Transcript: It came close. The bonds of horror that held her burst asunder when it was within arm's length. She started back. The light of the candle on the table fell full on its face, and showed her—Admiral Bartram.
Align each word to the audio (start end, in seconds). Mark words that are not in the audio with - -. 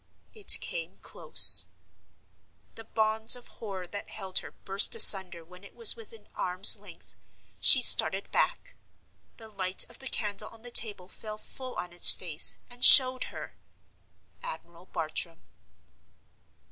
It 0.33 0.57
came 0.61 0.97
close. 0.97 1.67
The 2.73 2.85
bonds 2.85 3.35
of 3.35 3.47
horror 3.49 3.85
that 3.85 4.09
held 4.09 4.39
her 4.39 4.49
burst 4.49 4.95
asunder 4.95 5.45
when 5.45 5.63
it 5.63 5.75
was 5.75 5.95
within 5.95 6.27
arm's 6.33 6.75
length. 6.75 7.15
She 7.59 7.83
started 7.83 8.31
back. 8.31 8.73
The 9.37 9.47
light 9.47 9.87
of 9.91 9.99
the 9.99 10.07
candle 10.07 10.49
on 10.49 10.63
the 10.63 10.71
table 10.71 11.07
fell 11.07 11.37
full 11.37 11.75
on 11.75 11.93
its 11.93 12.09
face, 12.11 12.57
and 12.67 12.83
showed 12.83 13.25
her—Admiral 13.25 14.87
Bartram. 14.87 15.43